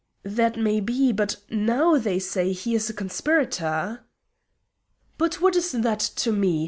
"That 0.23 0.57
may 0.57 0.79
be. 0.79 1.11
But 1.11 1.35
now 1.51 1.95
they 1.95 2.17
say 2.17 2.53
he 2.53 2.73
is 2.73 2.89
a 2.89 2.93
conspirator." 2.95 4.03
"But 5.19 5.39
what 5.41 5.55
is 5.55 5.73
that 5.73 5.99
to 5.99 6.31
me? 6.31 6.59